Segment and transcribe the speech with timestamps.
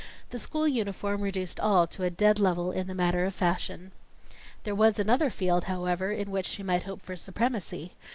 [0.31, 3.91] The school uniform reduced all to a dead level in the matter of fashion.
[4.63, 7.93] There was another field, however, in which she might hope for supremacy.